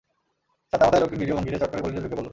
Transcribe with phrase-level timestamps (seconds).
[0.73, 2.27] ছাতামাথায় লোকটি নিরীহ ভঙ্গিতে চট করে গলিতে ঢুকে পড়ল।